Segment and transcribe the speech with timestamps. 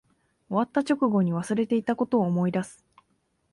[0.47, 2.83] 終わった直後に忘れていたことを思い出す